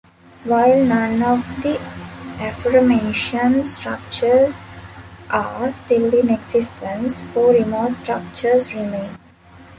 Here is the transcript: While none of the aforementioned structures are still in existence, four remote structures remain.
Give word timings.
While 0.45 0.83
none 0.83 1.21
of 1.21 1.45
the 1.61 1.79
aforementioned 2.39 3.67
structures 3.67 4.65
are 5.29 5.71
still 5.71 6.11
in 6.15 6.31
existence, 6.31 7.19
four 7.35 7.51
remote 7.51 7.91
structures 7.91 8.73
remain. 8.73 9.11